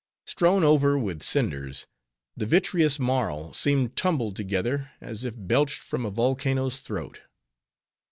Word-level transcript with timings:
Strown 0.25 0.63
over 0.63 0.97
with 0.97 1.21
cinders, 1.21 1.85
the 2.35 2.47
vitreous 2.47 2.97
marl 2.97 3.53
seemed 3.53 3.95
tumbled 3.95 4.35
together, 4.35 4.89
as 4.99 5.23
if 5.25 5.35
belched 5.37 5.77
from 5.83 6.07
a 6.07 6.09
volcano's 6.09 6.79
throat. 6.79 7.19